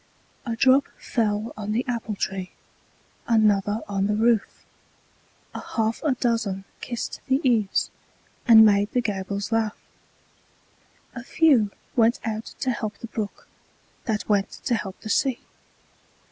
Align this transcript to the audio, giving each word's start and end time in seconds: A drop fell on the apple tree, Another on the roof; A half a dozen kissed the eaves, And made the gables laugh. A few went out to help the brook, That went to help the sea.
A 0.47 0.55
drop 0.55 0.87
fell 0.97 1.53
on 1.55 1.73
the 1.73 1.85
apple 1.87 2.15
tree, 2.15 2.53
Another 3.27 3.81
on 3.87 4.07
the 4.07 4.15
roof; 4.15 4.65
A 5.53 5.59
half 5.61 6.01
a 6.01 6.13
dozen 6.13 6.63
kissed 6.79 7.21
the 7.27 7.39
eaves, 7.47 7.91
And 8.47 8.65
made 8.65 8.91
the 8.93 9.01
gables 9.01 9.51
laugh. 9.51 9.77
A 11.13 11.23
few 11.23 11.69
went 11.95 12.19
out 12.25 12.45
to 12.61 12.71
help 12.71 12.97
the 12.97 13.05
brook, 13.05 13.47
That 14.05 14.27
went 14.27 14.49
to 14.65 14.73
help 14.73 14.99
the 15.01 15.09
sea. 15.09 15.39